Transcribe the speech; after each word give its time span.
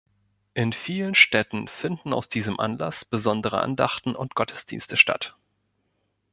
In 0.55 0.73
vielen 0.73 1.13
Städten 1.13 1.67
finden 1.67 2.11
aus 2.11 2.27
diesem 2.27 2.59
Anlass 2.59 3.05
besondere 3.05 3.61
Andachten 3.61 4.15
und 4.15 4.33
Gottesdienste 4.33 4.97
statt. 4.97 5.35